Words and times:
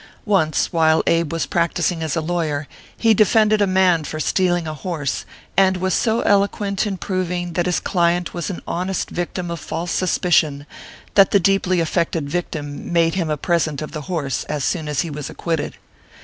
Once, 0.25 0.73
while 0.73 1.03
Abe 1.05 1.31
was 1.31 1.45
practising 1.45 2.01
as 2.01 2.15
a 2.15 2.21
lawyer, 2.21 2.67
he 2.97 3.13
defended 3.13 3.61
a 3.61 3.67
man 3.67 4.03
for 4.03 4.19
stealing 4.19 4.67
a 4.67 4.73
horse, 4.73 5.25
and 5.55 5.77
was 5.77 5.93
so 5.93 6.21
eloquent 6.21 6.87
in 6.87 6.97
proving 6.97 7.53
that 7.53 7.67
his 7.67 7.79
client 7.79 8.33
was 8.33 8.49
an 8.49 8.63
honest 8.67 9.11
victim 9.11 9.51
of 9.51 9.59
false 9.59 9.91
suspicion, 9.91 10.65
that 11.13 11.29
the 11.29 11.39
deeply 11.39 11.79
affected 11.79 12.27
victim 12.27 12.91
made 12.91 13.13
him 13.13 13.29
a 13.29 13.37
present 13.37 13.79
of 13.79 13.91
the 13.91 14.01
horse 14.09 14.43
as 14.45 14.63
soon 14.63 14.87
as 14.87 15.01
he 15.01 15.11
was 15.11 15.29
acquitted. 15.29 15.77